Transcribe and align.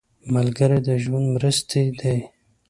ملګری 0.33 0.77
د 0.87 0.89
ژوند 1.03 1.25
مرستې 1.35 1.83
دی 1.99 2.17